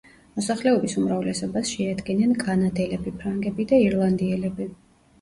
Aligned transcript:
მოსახლეობის 0.37 0.97
უმრავლესობას 1.01 1.75
შეადგენენ 1.75 2.35
კანადელები, 2.47 3.17
ფრანგები 3.23 3.71
და 3.75 3.85
ირლანდიელები. 3.89 4.73